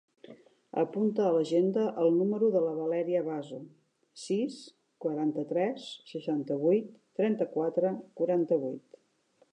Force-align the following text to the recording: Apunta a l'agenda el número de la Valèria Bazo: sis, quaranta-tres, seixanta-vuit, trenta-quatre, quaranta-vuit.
Apunta 0.83 1.25
a 1.25 1.33
l'agenda 1.35 1.83
el 2.03 2.09
número 2.21 2.49
de 2.55 2.63
la 2.63 2.71
Valèria 2.79 3.21
Bazo: 3.29 3.61
sis, 4.23 4.57
quaranta-tres, 5.07 5.87
seixanta-vuit, 6.15 6.93
trenta-quatre, 7.21 7.97
quaranta-vuit. 8.23 9.03